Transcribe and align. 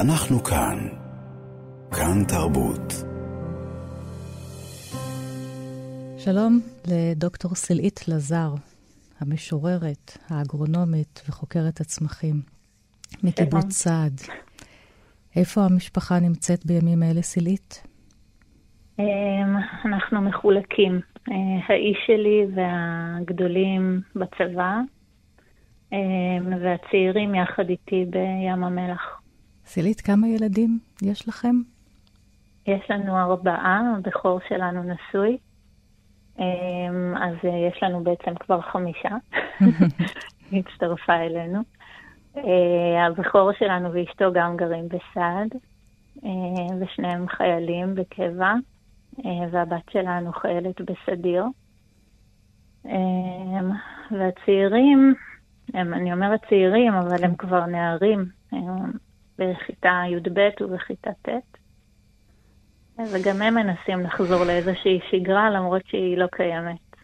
אנחנו 0.00 0.44
כאן. 0.44 0.78
כאן 1.90 2.24
תרבות. 2.28 2.92
שלום 6.18 6.60
לדוקטור 6.88 7.54
סלעית 7.54 8.08
לזר, 8.08 8.54
המשוררת, 9.20 10.18
האגרונומית 10.30 11.22
וחוקרת 11.28 11.80
הצמחים, 11.80 12.34
מקיבוץ 13.24 13.72
סעד. 13.72 14.20
איפה 15.36 15.60
המשפחה 15.60 16.20
נמצאת 16.20 16.66
בימים 16.66 17.02
אלה, 17.02 17.22
סלעית? 17.22 17.86
אמ, 18.98 19.04
אנחנו 19.84 20.20
מחולקים. 20.20 21.00
אה, 21.30 21.34
האיש 21.68 21.98
שלי 22.06 22.46
והגדולים 22.54 24.00
בצבא, 24.16 24.76
אמ, 25.92 26.52
והצעירים 26.62 27.34
יחד 27.34 27.68
איתי 27.68 28.04
בים 28.10 28.64
המלח. 28.64 29.17
סילית, 29.68 30.00
כמה 30.00 30.28
ילדים 30.28 30.78
יש 31.02 31.28
לכם? 31.28 31.56
יש 32.66 32.90
לנו 32.90 33.18
ארבעה, 33.18 33.80
הבכור 33.96 34.40
שלנו 34.48 34.82
נשוי. 34.82 35.38
אמ, 36.38 37.16
אז 37.16 37.34
אה, 37.44 37.68
יש 37.68 37.82
לנו 37.82 38.04
בעצם 38.04 38.34
כבר 38.34 38.60
חמישה. 38.60 39.08
הצטרפה 40.52 41.14
אלינו. 41.16 41.60
אה, 42.36 43.06
הבכור 43.06 43.52
שלנו 43.58 43.92
ואשתו 43.92 44.32
גם 44.32 44.56
גרים 44.56 44.88
בסעד, 44.88 45.54
אה, 46.24 46.76
ושניהם 46.80 47.28
חיילים 47.28 47.94
בקבע, 47.94 48.52
והבת 49.50 49.90
שלנו 49.90 50.32
חיילת 50.32 50.80
בסדיר. 50.80 51.44
והצעירים, 54.10 55.14
הם, 55.74 55.94
אני 55.94 56.12
אומרת 56.12 56.40
צעירים, 56.48 56.94
אבל 56.94 57.24
הם 57.24 57.34
כבר 57.36 57.66
נערים, 57.66 58.24
הם 58.52 58.92
בכיתה 59.38 60.02
י"ב 60.10 60.48
ובכיתה 60.60 61.10
ט'. 61.22 61.28
וגם 63.12 63.42
הם 63.42 63.54
מנסים 63.54 64.00
לחזור 64.00 64.44
לאיזושהי 64.44 65.00
שגרה, 65.10 65.50
למרות 65.50 65.82
שהיא 65.86 66.18
לא 66.18 66.26
קיימת. 66.26 66.96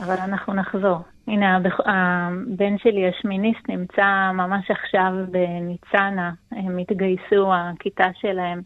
אבל 0.00 0.16
אנחנו 0.18 0.54
נחזור. 0.54 0.98
הנה, 1.26 1.56
הבן 1.56 2.78
שלי 2.78 3.08
השמיניסט 3.08 3.68
נמצא 3.68 4.30
ממש 4.34 4.70
עכשיו 4.70 5.12
בניצנה. 5.30 6.32
הם 6.50 6.78
התגייסו, 6.78 7.54
הכיתה 7.54 8.04
שלהם, 8.14 8.60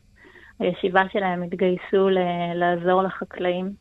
הישיבה 0.58 1.02
שלהם 1.12 1.42
התגייסו 1.42 2.08
לעזור 2.54 3.02
לחקלאים. 3.02 3.72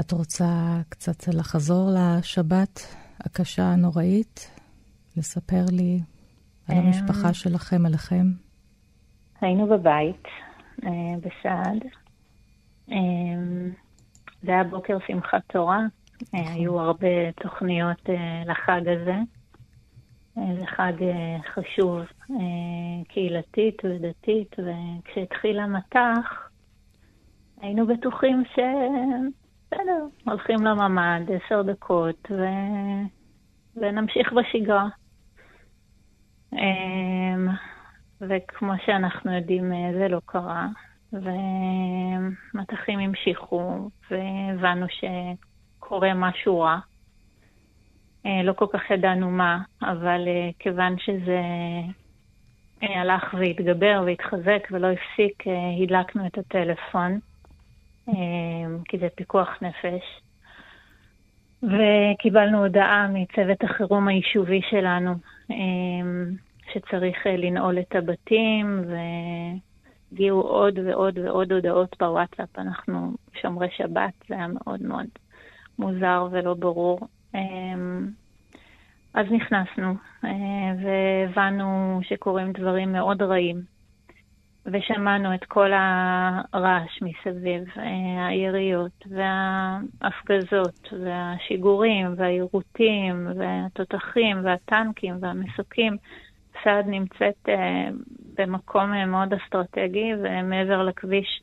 את 0.00 0.12
רוצה 0.12 0.80
קצת 0.88 1.34
לחזור 1.34 1.90
לשבת 1.94 2.96
הקשה, 3.20 3.62
הנוראית? 3.62 4.50
לספר 5.16 5.64
לי 5.72 6.00
על 6.68 6.76
המשפחה 6.76 7.34
שלכם, 7.34 7.86
עליכם? 7.86 8.26
היינו 9.40 9.66
בבית, 9.66 10.24
אה, 10.84 10.90
בסעד. 11.18 11.84
אה, 12.92 12.96
זה 14.42 14.50
היה 14.52 14.64
בוקר 14.64 14.98
שמחת 15.06 15.42
תורה, 15.46 15.78
אה, 15.78 16.40
נכון. 16.40 16.52
היו 16.52 16.80
הרבה 16.80 17.32
תוכניות 17.42 18.08
לחג 18.46 18.80
הזה. 18.88 19.16
זה 20.34 20.66
חג 20.66 20.92
חשוב 21.54 22.00
קהילתית 23.08 23.82
ודתית, 23.84 24.56
וכשהתחיל 24.58 25.58
המטח, 25.58 26.48
היינו 27.60 27.86
בטוחים 27.86 28.42
שבסדר, 28.50 30.06
הולכים 30.26 30.56
לממ"ד 30.64 31.30
עשר 31.30 31.62
דקות 31.62 32.28
ו... 32.30 32.44
ונמשיך 33.76 34.32
בשגרה. 34.32 34.88
וכמו 38.20 38.72
שאנחנו 38.86 39.36
יודעים, 39.36 39.72
אה, 39.72 39.90
זה 39.92 40.08
לא 40.08 40.20
קרה. 40.26 40.66
ומטחים 41.12 42.98
המשיכו, 42.98 43.90
והבנו 44.10 44.86
שקורה 44.88 46.14
משהו 46.14 46.60
רע. 46.60 46.78
אה, 48.26 48.42
לא 48.42 48.52
כל 48.52 48.66
כך 48.72 48.90
ידענו 48.90 49.30
מה, 49.30 49.58
אבל 49.82 50.24
אה, 50.28 50.50
כיוון 50.58 50.98
שזה 50.98 51.40
הלך 52.82 53.34
והתגבר 53.38 54.02
והתחזק 54.06 54.68
ולא 54.70 54.86
הפסיק, 54.86 55.44
הדלקנו 55.82 56.26
את 56.26 56.38
הטלפון, 56.38 57.18
כי 58.84 58.98
זה 58.98 59.08
פיקוח 59.14 59.48
נפש. 59.62 60.20
וקיבלנו 61.62 62.62
הודעה 62.62 63.08
מצוות 63.08 63.64
החירום 63.64 64.08
היישובי 64.08 64.60
שלנו, 64.70 65.14
שצריך 66.76 67.26
אה, 67.26 67.36
לנעול 67.36 67.78
את 67.78 67.94
הבתים, 67.96 68.84
והגיעו 70.12 70.40
עוד 70.40 70.78
ועוד 70.78 71.18
ועוד 71.18 71.52
הודעות 71.52 71.96
בוואטסאפ. 72.00 72.58
אנחנו 72.58 73.12
שומרי 73.42 73.68
שבת, 73.76 74.12
זה 74.28 74.34
היה 74.34 74.46
מאוד 74.48 74.82
מאוד 74.82 75.06
מוזר 75.78 76.28
ולא 76.30 76.54
ברור. 76.54 77.00
אמ, 77.34 78.08
אז 79.14 79.26
נכנסנו 79.30 79.94
אה, 80.24 80.72
והבנו 80.82 82.00
שקורים 82.02 82.52
דברים 82.52 82.92
מאוד 82.92 83.22
רעים, 83.22 83.62
ושמענו 84.66 85.34
את 85.34 85.44
כל 85.44 85.70
הרעש 85.74 87.02
מסביב, 87.02 87.64
אה, 87.78 88.26
היריות 88.26 89.06
וההפגזות 89.10 90.92
והשיגורים 91.04 92.14
והעירותים 92.16 93.28
והתותחים 93.36 94.44
והטנקים 94.44 95.14
והמסוקים. 95.20 95.96
סעד 96.64 96.86
נמצאת 96.88 97.48
אה, 97.48 97.88
במקום 98.38 98.94
אה, 98.94 99.06
מאוד 99.06 99.34
אסטרטגי, 99.34 100.12
ומעבר 100.14 100.82
לכביש 100.82 101.42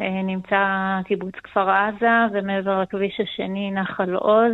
אה, 0.00 0.22
נמצא 0.22 0.66
קיבוץ 1.04 1.34
כפר 1.34 1.70
עזה, 1.70 2.26
ומעבר 2.32 2.82
לכביש 2.82 3.20
השני 3.20 3.70
נחל 3.70 4.14
עוז, 4.14 4.52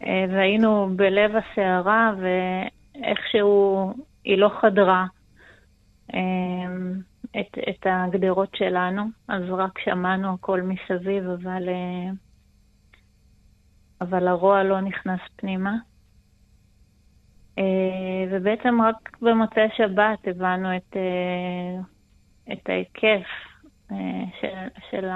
והיינו 0.00 0.88
בלב 0.96 1.30
הסערה, 1.36 2.12
ואיכשהו 2.20 3.92
היא 4.24 4.38
לא 4.38 4.50
חדרה 4.60 5.06
את, 7.40 7.58
את 7.68 7.86
הגדרות 7.86 8.54
שלנו, 8.56 9.02
אז 9.28 9.42
רק 9.50 9.78
שמענו 9.78 10.34
הכל 10.34 10.60
מסביב, 10.62 11.24
אבל, 11.24 11.68
אבל 14.00 14.28
הרוע 14.28 14.62
לא 14.62 14.80
נכנס 14.80 15.20
פנימה. 15.36 15.76
אה, 17.58 18.24
ובעצם 18.30 18.82
רק 18.82 19.16
במוצאי 19.22 19.68
שבת 19.76 20.28
הבנו 20.28 20.76
את, 20.76 20.96
אה, 20.96 21.80
את 22.52 22.68
ההיקף 22.68 23.26
אה, 23.92 24.24
של, 24.40 24.68
של 24.90 25.08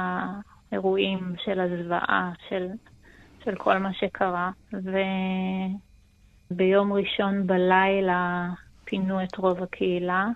האירועים, 0.72 1.34
של 1.44 1.60
הזוועה, 1.60 2.32
של, 2.48 2.68
של 3.44 3.54
כל 3.54 3.78
מה 3.78 3.92
שקרה. 3.92 4.50
וביום 6.50 6.92
ראשון 6.92 7.46
בלילה 7.46 8.48
פינו 8.84 9.22
את 9.22 9.36
רוב 9.36 9.62
הקהילה 9.62 10.28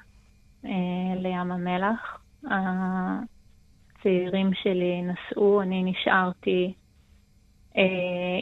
לים 1.17 1.53
המלח. 1.53 2.19
הצעירים 4.05 4.51
שלי 4.55 5.03
נסעו, 5.03 5.63
אני 5.63 5.83
נשארתי 5.85 6.75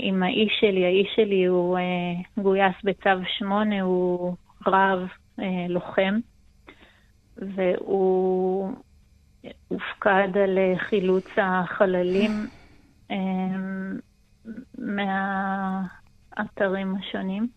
עם 0.01 0.23
האיש 0.23 0.53
שלי, 0.61 0.85
האיש 0.85 1.09
שלי 1.17 1.45
הוא 1.45 1.79
אה, 1.79 2.43
גויס 2.43 2.75
בצו 2.85 3.11
8, 3.39 3.81
הוא 3.81 4.37
רב 4.67 5.09
אה, 5.41 5.67
לוחם, 5.69 6.19
והוא 7.37 8.73
הופקד 9.69 10.39
על 10.39 10.59
חילוץ 10.79 11.27
החללים 11.37 12.47
מהאתרים 14.79 16.95
השונים. 16.97 17.49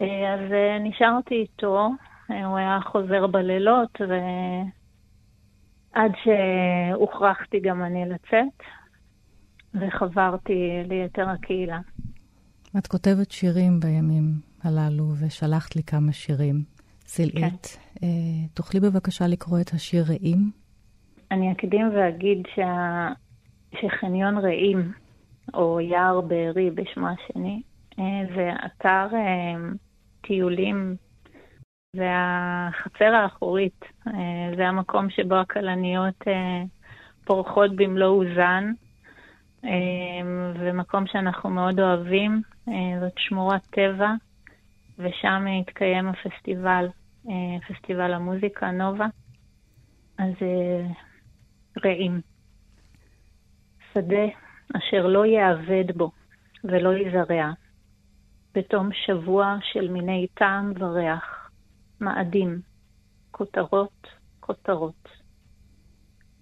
אז 0.00 0.40
נשארתי 0.80 1.34
איתו, 1.34 1.90
הוא 2.28 2.56
היה 2.56 2.78
חוזר 2.84 3.26
בלילות, 3.26 4.00
ועד 5.94 6.12
שהוכרחתי 6.24 7.60
גם 7.60 7.82
אני 7.82 8.04
לצאת. 8.08 8.62
וחברתי 9.74 10.82
ליתר 10.88 11.28
הקהילה. 11.28 11.78
את 12.78 12.86
כותבת 12.86 13.30
שירים 13.30 13.80
בימים 13.80 14.32
הללו, 14.64 15.04
ושלחת 15.20 15.76
לי 15.76 15.82
כמה 15.82 16.12
שירים. 16.12 16.62
סילאית, 17.06 17.66
כן. 17.66 18.06
אה, 18.06 18.48
תוכלי 18.54 18.80
בבקשה 18.80 19.26
לקרוא 19.26 19.60
את 19.60 19.70
השיר 19.70 20.04
רעים? 20.08 20.50
אני 21.30 21.52
אקדים 21.52 21.90
ואגיד 21.94 22.42
שה... 22.54 23.08
שחניון 23.80 24.38
רעים, 24.38 24.92
או 25.54 25.80
יער 25.80 26.20
בארי 26.20 26.70
בשמו 26.70 27.06
השני, 27.08 27.62
אה, 27.98 28.34
זה 28.36 28.50
אתר 28.66 29.16
אה, 29.16 29.70
טיולים, 30.20 30.96
זה 31.96 32.08
החצר 32.12 33.14
האחורית, 33.14 33.84
אה, 34.06 34.56
זה 34.56 34.68
המקום 34.68 35.10
שבו 35.10 35.34
הכלניות 35.34 36.28
אה, 36.28 36.62
פורחות 37.24 37.76
במלוא 37.76 38.08
עוזן. 38.08 38.72
אמ, 39.64 40.52
ומקום 40.60 41.06
שאנחנו 41.06 41.50
מאוד 41.50 41.80
אוהבים, 41.80 42.42
אה, 42.68 43.00
זאת 43.00 43.18
שמורת 43.18 43.66
טבע 43.70 44.12
ושם 44.98 45.44
התקיים 45.60 46.08
הפסטיבל, 46.08 46.86
פסטיבל 47.68 48.14
המוזיקה 48.14 48.70
נובה. 48.70 49.06
אז 50.18 50.32
רעים. 51.84 52.20
שדה 53.94 54.24
אשר 54.76 55.06
לא 55.06 55.26
יאבד 55.26 55.96
בו 55.96 56.10
ולא 56.64 56.96
יזרע, 56.96 57.52
בתום 58.54 58.88
שבוע 58.92 59.56
של 59.62 59.90
מיני 59.90 60.26
טעם 60.34 60.72
וריח, 60.78 61.50
מאדים, 62.00 62.60
כותרות, 63.30 64.06
כותרות. 64.40 65.08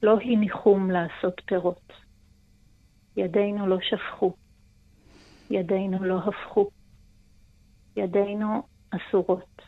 לא 0.02 0.18
הניחום 0.20 0.90
לעשות 0.90 1.40
פירות. 1.46 1.92
ידינו 3.16 3.66
לא 3.66 3.78
שפכו, 3.80 4.34
ידינו 5.50 6.04
לא 6.04 6.18
הפכו, 6.18 6.70
ידינו 7.96 8.62
אסורות. 8.90 9.62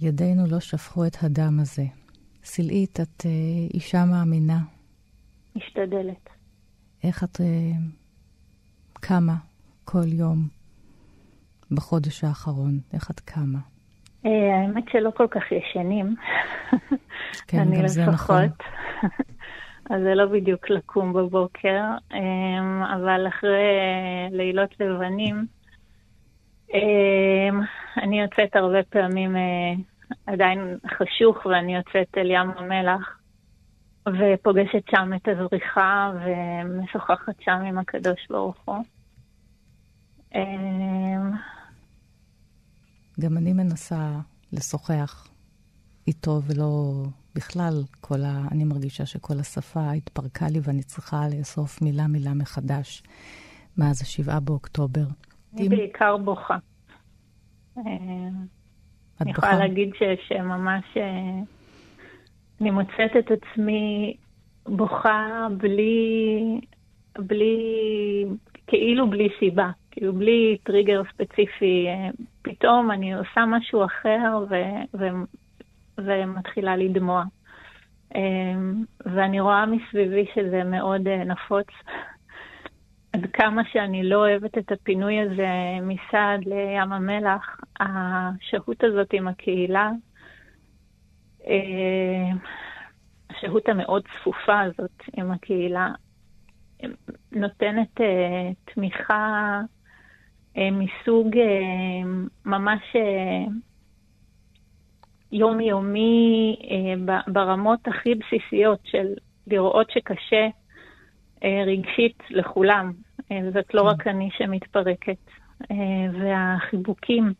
ידינו 0.00 0.46
לא 0.46 0.60
שפכו 0.60 1.06
את 1.06 1.16
הדם 1.22 1.60
הזה. 1.60 1.84
סלעית, 2.44 3.00
את 3.00 3.20
uh, 3.20 3.74
אישה 3.74 4.04
מאמינה. 4.04 4.58
משתדלת. 5.56 6.28
איך 7.04 7.24
את 7.24 7.36
uh, 7.36 7.42
קמה 8.92 9.34
כל 9.84 10.12
יום 10.12 10.48
בחודש 11.70 12.24
האחרון? 12.24 12.80
איך 12.92 13.10
את 13.10 13.20
קמה? 13.20 13.58
Uh, 14.24 14.28
האמת 14.28 14.84
שלא 14.92 15.10
כל 15.16 15.26
כך 15.30 15.42
ישנים. 15.52 16.14
כן, 17.48 17.64
גם 17.74 17.88
זה 17.88 18.06
נכון. 18.06 18.42
אז 19.90 20.02
זה 20.02 20.14
לא 20.14 20.26
בדיוק 20.26 20.70
לקום 20.70 21.12
בבוקר, 21.12 21.82
אבל 22.94 23.28
אחרי 23.28 23.68
לילות 24.30 24.80
לבנים, 24.80 25.46
אני 28.02 28.20
יוצאת 28.20 28.56
הרבה 28.56 28.82
פעמים 28.82 29.36
עדיין 30.26 30.78
חשוך 30.86 31.46
ואני 31.46 31.76
יוצאת 31.76 32.18
אל 32.18 32.30
ים 32.30 32.50
המלח 32.56 33.20
ופוגשת 34.08 34.84
שם 34.90 35.10
את 35.16 35.28
הזריחה 35.28 36.12
ומשוחחת 36.24 37.40
שם 37.40 37.62
עם 37.66 37.78
הקדוש 37.78 38.26
ברוך 38.30 38.56
הוא. 38.64 38.84
אמ, 40.34 41.30
גם 43.20 43.36
אני 43.36 43.52
מנסה 43.52 44.10
לשוחח 44.52 45.29
איתו 46.06 46.40
ולא 46.46 46.92
בכלל 47.34 47.72
כל 48.00 48.22
ה... 48.24 48.48
אני 48.52 48.64
מרגישה 48.64 49.06
שכל 49.06 49.34
השפה 49.40 49.90
התפרקה 49.92 50.46
לי 50.48 50.58
ואני 50.62 50.82
צריכה 50.82 51.20
לאסוף 51.38 51.82
מילה 51.82 52.06
מילה 52.06 52.34
מחדש 52.34 53.02
מאז 53.78 54.02
השבעה 54.02 54.40
באוקטובר. 54.40 55.04
אני 55.56 55.68
בעיקר 55.68 56.16
בוכה. 56.16 56.56
אמ, 57.76 57.82
אני 59.20 59.30
יכולה 59.30 59.58
להגיד 59.58 59.90
שממש 60.28 60.84
אה, 60.96 61.40
אני 62.60 62.70
מוצאת 62.70 63.16
את 63.18 63.30
עצמי 63.30 64.16
בוכה 64.66 65.46
בלי, 65.56 66.60
בלי, 67.18 67.56
כאילו 68.66 69.10
בלי 69.10 69.28
סיבה, 69.38 69.70
כאילו 69.90 70.12
בלי 70.12 70.58
טריגר 70.62 71.02
ספציפי. 71.12 71.86
אה, 71.88 72.10
פתאום 72.42 72.90
אני 72.90 73.14
עושה 73.14 73.44
משהו 73.46 73.84
אחר 73.84 74.44
ו, 74.50 74.54
ו, 74.94 75.06
ומתחילה 76.04 76.76
לדמוע. 76.76 77.24
אה, 78.14 78.20
ואני 79.06 79.40
רואה 79.40 79.66
מסביבי 79.66 80.26
שזה 80.34 80.64
מאוד 80.64 81.08
נפוץ. 81.08 81.66
עד 83.12 83.26
כמה 83.32 83.62
שאני 83.72 84.08
לא 84.08 84.16
אוהבת 84.16 84.58
את 84.58 84.72
הפינוי 84.72 85.20
הזה 85.20 85.48
מסעד 85.82 86.44
לים 86.46 86.92
המלח, 86.92 87.60
השהות 87.80 88.84
הזאת 88.84 89.08
עם 89.12 89.28
הקהילה, 89.28 89.90
אה, 91.46 92.32
השהות 93.30 93.68
המאוד 93.68 94.02
צפופה 94.20 94.60
הזאת 94.60 95.02
עם 95.12 95.30
הקהילה, 95.30 95.88
נותנת 97.32 98.00
אה, 98.00 98.50
תמיכה 98.74 99.60
אה, 100.56 100.68
מסוג 100.70 101.28
ממש 102.44 102.96
יומיומי 105.32 106.56
ברמות 107.26 107.80
הכי 107.88 108.14
בסיסיות 108.14 108.80
של 108.84 109.06
לראות 109.46 109.90
שקשה 109.90 110.48
אה, 111.44 111.62
רגשית 111.66 112.22
לכולם. 112.30 112.92
אה, 113.32 113.40
זאת 113.54 113.74
לא 113.74 113.82
רק 113.82 114.06
אני 114.06 114.28
שמתפרקת. 114.38 115.16
אה, 115.70 115.76
והחיבוקים, 116.12 117.32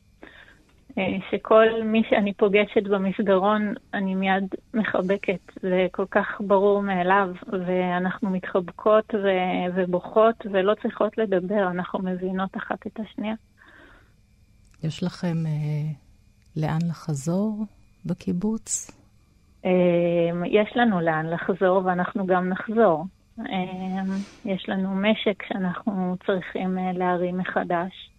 שכל 1.30 1.66
מי 1.84 2.02
שאני 2.10 2.34
פוגשת 2.34 2.82
במסגרון, 2.82 3.74
אני 3.94 4.14
מיד 4.14 4.44
מחבקת. 4.74 5.40
זה 5.62 5.86
כל 5.92 6.04
כך 6.10 6.26
ברור 6.40 6.82
מאליו, 6.82 7.28
ואנחנו 7.66 8.30
מתחבקות 8.30 9.14
ו- 9.14 9.74
ובוכות 9.74 10.34
ולא 10.52 10.74
צריכות 10.82 11.18
לדבר, 11.18 11.70
אנחנו 11.70 11.98
מבינות 11.98 12.56
אחת 12.56 12.86
את 12.86 13.00
השנייה. 13.00 13.34
יש 14.82 15.02
לכם 15.02 15.46
אה, 15.46 15.92
לאן 16.56 16.88
לחזור 16.88 17.64
בקיבוץ? 18.06 18.90
אה, 19.64 20.46
יש 20.46 20.76
לנו 20.76 21.00
לאן 21.00 21.26
לחזור 21.26 21.82
ואנחנו 21.84 22.26
גם 22.26 22.48
נחזור. 22.48 23.04
אמ, 23.38 24.16
יש 24.44 24.68
לנו 24.68 24.94
משק 24.94 25.42
שאנחנו 25.48 26.16
צריכים 26.26 26.78
אה, 26.78 26.92
להרים 26.92 27.38
מחדש. 27.38 28.10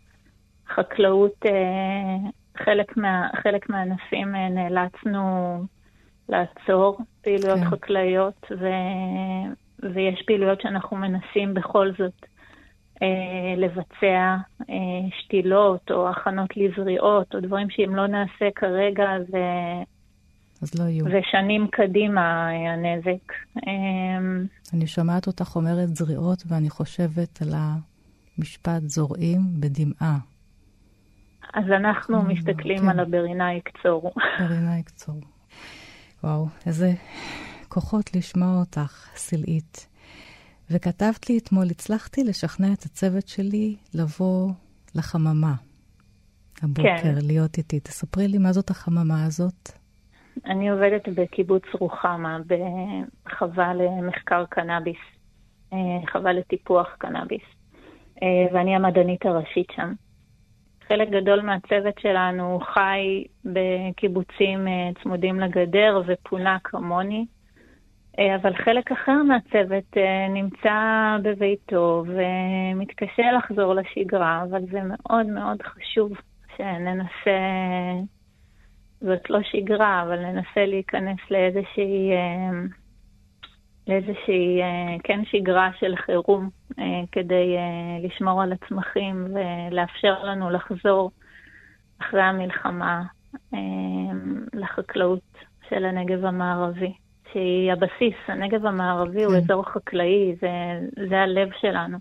חקלאות, 0.75 1.45
אה, 1.45 2.29
חלק, 2.57 2.97
מה, 2.97 3.29
חלק 3.43 3.69
מהענפים 3.69 4.35
אה, 4.35 4.49
נאלצנו 4.49 5.57
לעצור 6.29 6.97
פעילויות 7.21 7.59
כן. 7.59 7.65
חקלאיות, 7.65 8.51
ו, 8.59 8.65
ויש 9.93 10.23
פעילויות 10.27 10.61
שאנחנו 10.61 10.97
מנסים 10.97 11.53
בכל 11.53 11.91
זאת 11.97 12.25
לבצע 13.57 14.37
שתילות 15.19 15.91
או 15.91 16.09
הכנות 16.09 16.49
לזריעות 16.57 17.35
או 17.35 17.39
דברים 17.39 17.69
שאם 17.69 17.95
לא 17.95 18.07
נעשה 18.07 18.49
כרגע 18.55 19.07
זה 19.31 19.43
אז 20.61 20.75
לא 20.79 20.83
יהיו. 20.83 21.05
ושנים 21.05 21.67
קדימה 21.71 22.49
הנזק. 22.49 23.33
אמ, 23.67 24.45
אני 24.73 24.87
שומעת 24.87 25.27
אותך 25.27 25.55
אומרת 25.55 25.95
זריעות, 25.95 26.43
ואני 26.47 26.69
חושבת 26.69 27.41
על 27.41 27.53
המשפט 28.37 28.81
זורעים 28.81 29.39
בדמעה. 29.59 30.17
אז 31.53 31.65
אנחנו 31.71 32.21
מסתכלים 32.21 32.77
כן. 32.77 32.89
על 32.89 32.99
הברינה 32.99 33.53
יקצור. 33.53 34.11
ברינה 34.47 34.79
יקצור. 34.79 35.15
וואו, 36.23 36.47
איזה 36.65 36.91
כוחות 37.67 38.15
לשמוע 38.15 38.59
אותך, 38.59 39.09
סלעית. 39.15 39.87
וכתבת 40.71 41.29
לי 41.29 41.37
אתמול, 41.37 41.63
הצלחתי 41.71 42.23
לשכנע 42.23 42.73
את 42.73 42.83
הצוות 42.83 43.27
שלי 43.27 43.75
לבוא 43.93 44.49
לחממה 44.95 45.53
הבוקר, 46.63 46.97
כן. 47.03 47.15
להיות 47.21 47.57
איתי. 47.57 47.79
תספרי 47.79 48.27
לי 48.27 48.37
מה 48.37 48.51
זאת 48.51 48.69
החממה 48.69 49.25
הזאת. 49.25 49.69
אני 50.45 50.69
עובדת 50.69 51.07
בקיבוץ 51.15 51.63
רוחמה, 51.79 52.37
בחווה 52.47 53.73
למחקר 53.73 54.45
קנאביס, 54.49 54.97
אה, 55.73 55.77
חווה 56.11 56.33
לטיפוח 56.33 56.95
קנאביס, 56.97 57.43
אה, 58.23 58.27
ואני 58.53 58.75
המדענית 58.75 59.25
הראשית 59.25 59.67
שם. 59.75 59.93
חלק 60.87 61.09
גדול 61.09 61.41
מהצוות 61.41 61.99
שלנו 61.99 62.59
חי 62.73 63.23
בקיבוצים 63.45 64.67
אה, 64.67 64.89
צמודים 65.03 65.39
לגדר 65.39 66.01
ופונה 66.07 66.57
כמוני, 66.63 67.25
אבל 68.19 68.55
חלק 68.55 68.91
אחר 68.91 69.23
מהצוות 69.23 69.97
נמצא 70.29 71.17
בביתו 71.21 72.03
ומתקשה 72.07 73.31
לחזור 73.37 73.73
לשגרה, 73.73 74.43
אבל 74.43 74.61
זה 74.71 74.79
מאוד 74.83 75.25
מאוד 75.25 75.61
חשוב 75.61 76.11
שננסה 76.57 77.39
זאת 79.01 79.29
לא 79.29 79.39
שגרה, 79.43 80.01
אבל 80.01 80.19
ננסה 80.19 80.65
להיכנס 80.65 81.19
לאיזושהי, 81.31 82.11
אה, 82.11 82.51
לאיזושהי 83.87 84.61
אה, 84.61 84.95
כן 85.03 85.25
שגרה 85.25 85.69
של 85.79 85.95
חירום, 85.95 86.49
אה, 86.79 87.01
כדי 87.11 87.57
לשמור 88.03 88.41
על 88.41 88.53
הצמחים 88.53 89.27
ולאפשר 89.33 90.23
לנו 90.23 90.49
לחזור 90.49 91.11
אחרי 92.01 92.21
המלחמה 92.21 93.03
לחקלאות 94.53 95.37
של 95.69 95.85
הנגב 95.85 96.25
המערבי, 96.25 96.93
שהיא 97.33 97.71
הבסיס. 97.71 98.15
הנגב 98.27 98.65
המערבי 98.65 99.19
כן. 99.19 99.25
הוא 99.25 99.35
אזור 99.35 99.63
חקלאי, 99.65 100.35
זה, 100.41 100.49
זה 101.09 101.19
הלב 101.19 101.49
שלנו. 101.61 101.97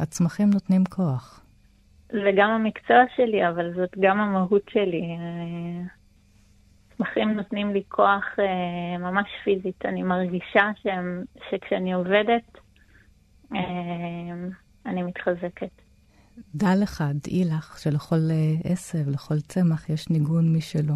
הצמחים 0.00 0.50
נותנים 0.50 0.84
כוח. 0.84 1.44
זה 2.12 2.30
גם 2.36 2.50
המקצוע 2.50 2.96
שלי, 3.16 3.48
אבל 3.48 3.74
זאת 3.74 3.90
גם 4.00 4.20
המהות 4.20 4.62
שלי. 4.70 5.02
צמחים 6.96 7.30
נותנים 7.30 7.72
לי 7.72 7.82
כוח 7.88 8.24
אה, 8.38 8.98
ממש 8.98 9.26
פיזית. 9.44 9.84
אני 9.84 10.02
מרגישה 10.02 10.70
שהם, 10.82 11.24
שכשאני 11.50 11.92
עובדת, 11.92 12.58
אה, 13.54 13.58
אני 14.86 15.02
מתחזקת. 15.02 15.82
דע 16.54 16.76
לך, 16.82 17.04
דעי 17.24 17.44
לך, 17.44 17.78
שלכל 17.78 18.30
אה, 18.30 18.72
עשב, 18.72 19.08
לכל 19.08 19.40
צמח 19.40 19.90
יש 19.90 20.10
ניגון 20.10 20.56
משלו. 20.56 20.94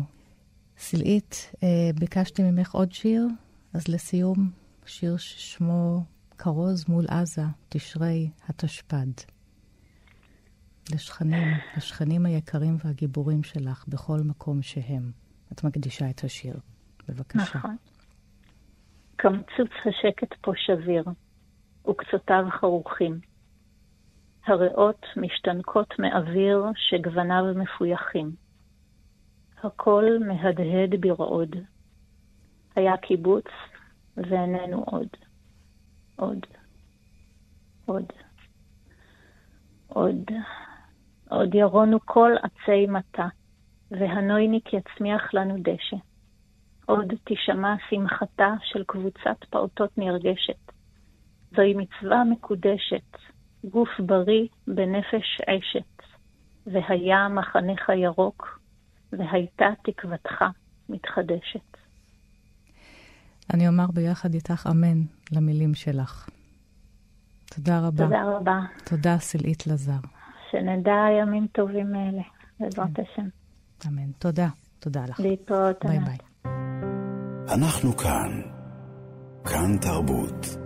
סלעית, 0.83 1.53
אה, 1.63 1.69
ביקשתי 2.01 2.43
ממך 2.43 2.75
עוד 2.75 2.93
שיר, 2.93 3.27
אז 3.75 3.89
לסיום, 3.89 4.51
שיר 4.87 5.17
ששמו 5.17 6.05
כרוז 6.39 6.89
מול 6.89 7.05
עזה, 7.09 7.43
תשרי 7.69 8.31
התשפ"ד. 8.49 9.13
לשכנים, 10.95 11.49
לשכנים 11.77 12.27
היקרים 12.27 12.77
והגיבורים 12.85 13.43
שלך 13.43 13.85
בכל 13.89 14.19
מקום 14.25 14.63
שהם. 14.63 15.11
את 15.53 15.65
מקדישה 15.65 16.11
את 16.11 16.25
השיר. 16.25 16.57
בבקשה. 17.09 17.59
נכון. 17.59 17.77
קמצוץ 19.17 19.71
השקט 19.85 20.35
פה 20.41 20.53
שביר, 20.57 21.05
וקצותיו 21.89 22.45
חרוכים. 22.61 23.21
הריאות 24.47 25.07
משתנקות 25.17 25.95
מאוויר 25.99 26.65
שגווניו 26.77 27.45
מפויחים. 27.55 28.42
הכל 29.63 30.05
מהדהד 30.27 31.01
ברעוד. 31.01 31.57
היה 32.77 32.97
קיבוץ, 32.97 33.45
ואיננו 34.17 34.85
עוד. 34.85 35.09
עוד. 36.17 36.47
עוד. 37.87 38.07
עוד. 39.89 40.31
עוד 41.29 41.55
ירונו 41.55 41.99
כל 42.05 42.33
עצי 42.43 42.87
מטה, 42.87 43.29
והנויניק 43.91 44.73
יצמיח 44.73 45.35
לנו 45.35 45.57
דשא. 45.59 45.97
עוד 46.87 47.13
תשמע 47.25 47.75
שמחתה 47.89 48.55
של 48.63 48.85
קבוצת 48.85 49.45
פעוטות 49.51 49.99
נרגשת. 49.99 50.73
זוהי 51.57 51.75
מצווה 51.75 52.25
מקודשת, 52.25 53.17
גוף 53.65 53.89
בריא 54.01 54.49
בנפש 54.67 55.41
עשת, 55.47 56.03
והיה 56.67 57.29
מחנך 57.29 57.89
ירוק, 57.89 58.62
והייתה 59.13 59.67
תקוותך 59.85 60.45
מתחדשת. 60.89 61.77
אני 63.55 63.69
אומר 63.69 63.87
ביחד 63.95 64.35
איתך 64.35 64.69
אמן 64.71 65.03
למילים 65.33 65.75
שלך. 65.75 66.29
תודה 67.57 67.79
רבה. 67.79 68.05
תודה 68.05 68.23
רבה. 68.25 68.61
תודה, 68.85 69.19
סלעית 69.19 69.67
לזר. 69.67 70.01
שנדע 70.51 71.07
ימים 71.21 71.47
טובים 71.53 71.95
אלה, 71.95 72.23
בעזרת 72.61 72.89
כן. 72.95 73.03
השם. 73.03 73.29
אמן. 73.89 74.13
תודה. 74.19 74.49
תודה 74.79 75.05
לך. 75.09 75.21
להתראות. 75.21 75.85
ביי 75.85 75.99
ביי. 75.99 76.19
אנחנו 77.55 77.97
כאן. 77.97 78.43
כאן 79.45 79.79
תרבות. 79.81 80.62